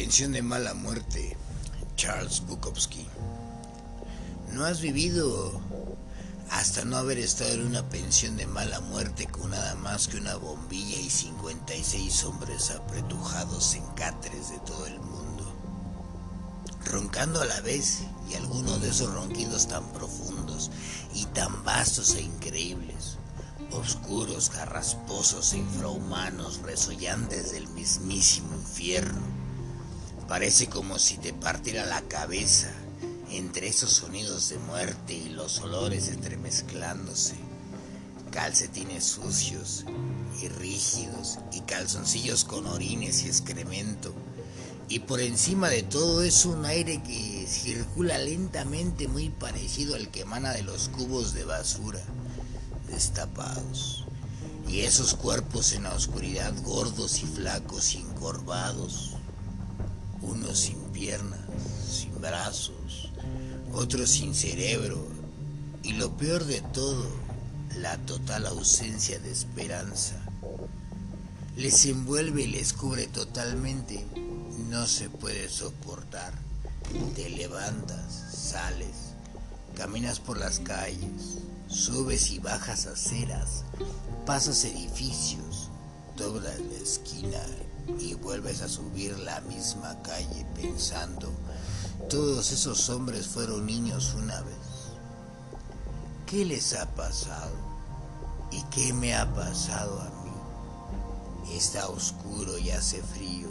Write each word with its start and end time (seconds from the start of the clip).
pensión 0.00 0.30
de 0.30 0.42
mala 0.42 0.74
muerte, 0.74 1.36
Charles 1.96 2.40
Bukowski. 2.46 3.04
No 4.52 4.64
has 4.64 4.80
vivido 4.80 5.60
hasta 6.50 6.84
no 6.84 6.98
haber 6.98 7.18
estado 7.18 7.50
en 7.54 7.66
una 7.66 7.82
pensión 7.88 8.36
de 8.36 8.46
mala 8.46 8.78
muerte 8.78 9.26
con 9.26 9.50
nada 9.50 9.74
más 9.74 10.06
que 10.06 10.18
una 10.18 10.36
bombilla 10.36 11.00
y 11.00 11.10
56 11.10 12.24
hombres 12.26 12.70
apretujados 12.70 13.74
en 13.74 13.84
cáteres 13.96 14.50
de 14.50 14.60
todo 14.60 14.86
el 14.86 15.00
mundo, 15.00 15.52
roncando 16.84 17.40
a 17.40 17.46
la 17.46 17.60
vez 17.62 18.04
y 18.30 18.34
algunos 18.34 18.80
de 18.80 18.90
esos 18.90 19.12
ronquidos 19.12 19.66
tan 19.66 19.84
profundos 19.88 20.70
y 21.12 21.24
tan 21.26 21.64
vastos 21.64 22.14
e 22.14 22.20
increíbles, 22.20 23.18
oscuros, 23.72 24.48
carrasposos 24.48 25.54
e 25.54 25.58
infrahumanos, 25.58 26.62
resollantes 26.62 27.50
del 27.50 27.66
mismísimo 27.70 28.54
infierno. 28.54 29.37
Parece 30.28 30.66
como 30.66 30.98
si 30.98 31.16
te 31.16 31.32
partiera 31.32 31.86
la 31.86 32.02
cabeza 32.02 32.70
entre 33.30 33.68
esos 33.68 33.90
sonidos 33.90 34.50
de 34.50 34.58
muerte 34.58 35.14
y 35.14 35.30
los 35.30 35.58
olores 35.60 36.08
entremezclándose, 36.08 37.34
calcetines 38.30 39.04
sucios 39.04 39.86
y 40.42 40.48
rígidos 40.48 41.38
y 41.50 41.60
calzoncillos 41.62 42.44
con 42.44 42.66
orines 42.66 43.24
y 43.24 43.28
excremento, 43.28 44.12
y 44.90 44.98
por 44.98 45.20
encima 45.20 45.70
de 45.70 45.82
todo 45.82 46.22
es 46.22 46.44
un 46.44 46.66
aire 46.66 47.02
que 47.02 47.46
circula 47.48 48.18
lentamente 48.18 49.08
muy 49.08 49.30
parecido 49.30 49.94
al 49.94 50.10
que 50.10 50.20
emana 50.20 50.52
de 50.52 50.62
los 50.62 50.90
cubos 50.90 51.32
de 51.32 51.44
basura 51.44 52.00
destapados, 52.90 54.04
y 54.68 54.80
esos 54.80 55.14
cuerpos 55.14 55.72
en 55.72 55.84
la 55.84 55.94
oscuridad 55.94 56.52
gordos 56.64 57.22
y 57.22 57.26
flacos 57.26 57.94
y 57.94 57.98
encorvados, 57.98 59.17
sin 60.54 60.78
piernas, 60.92 61.40
sin 61.90 62.20
brazos, 62.20 63.12
otros 63.72 64.10
sin 64.10 64.34
cerebro 64.34 65.06
y 65.82 65.92
lo 65.94 66.16
peor 66.16 66.44
de 66.44 66.60
todo, 66.72 67.06
la 67.76 67.96
total 67.98 68.46
ausencia 68.46 69.18
de 69.18 69.30
esperanza. 69.30 70.16
Les 71.56 71.86
envuelve 71.86 72.42
y 72.42 72.46
les 72.46 72.72
cubre 72.72 73.06
totalmente, 73.06 74.06
no 74.68 74.86
se 74.86 75.10
puede 75.10 75.48
soportar. 75.48 76.32
Te 77.14 77.28
levantas, 77.30 78.24
sales, 78.32 79.14
caminas 79.76 80.20
por 80.20 80.38
las 80.38 80.60
calles, 80.60 81.38
subes 81.68 82.30
y 82.30 82.38
bajas 82.38 82.86
aceras, 82.86 83.64
pasas 84.24 84.64
edificios, 84.64 85.68
doblas 86.16 86.58
la 86.58 86.78
esquina 86.78 87.40
y 87.98 88.14
vuelves 88.14 88.62
a 88.62 88.68
subir 88.68 89.18
la 89.20 89.40
misma 89.42 90.00
calle 90.02 90.46
pensando, 90.54 91.32
todos 92.08 92.52
esos 92.52 92.88
hombres 92.90 93.26
fueron 93.26 93.66
niños 93.66 94.14
una 94.14 94.40
vez. 94.42 94.56
¿Qué 96.26 96.44
les 96.44 96.74
ha 96.74 96.86
pasado? 96.94 97.54
¿Y 98.50 98.62
qué 98.64 98.92
me 98.92 99.14
ha 99.14 99.32
pasado 99.34 100.00
a 100.00 100.10
mí? 100.24 101.56
Está 101.56 101.88
oscuro 101.88 102.58
y 102.58 102.70
hace 102.70 103.02
frío 103.02 103.48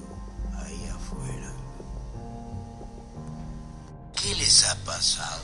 ahí 0.60 0.88
afuera. 0.88 1.52
¿Qué 4.22 4.36
les 4.36 4.68
ha 4.70 4.76
pasado? 4.86 5.42